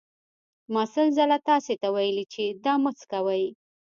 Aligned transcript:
ما 0.73 0.81
سل 0.93 1.07
ځله 1.17 1.37
تاسې 1.49 1.73
ته 1.81 1.87
ویلي 1.95 2.25
چې 2.33 2.43
دا 2.65 2.73
مه 2.83 2.91
څکوئ. 2.99 3.45